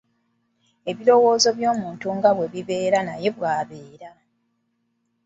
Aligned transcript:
Ebirowoozo 0.91 1.49
by'omuntu 1.57 2.07
nga 2.17 2.29
bwe 2.35 2.47
bibeera 2.53 2.99
naye 3.07 3.29
bw'abeera. 3.35 4.11